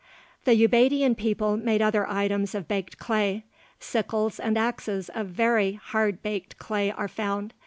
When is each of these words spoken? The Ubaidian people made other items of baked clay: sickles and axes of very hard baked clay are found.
The 0.45 0.53
Ubaidian 0.67 1.15
people 1.15 1.57
made 1.57 1.79
other 1.79 2.09
items 2.09 2.55
of 2.55 2.67
baked 2.67 2.97
clay: 2.97 3.43
sickles 3.79 4.39
and 4.39 4.57
axes 4.57 5.09
of 5.09 5.27
very 5.27 5.73
hard 5.73 6.23
baked 6.23 6.57
clay 6.57 6.91
are 6.91 7.07
found. 7.07 7.53